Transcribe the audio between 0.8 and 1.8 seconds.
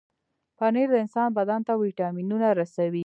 د انسان بدن ته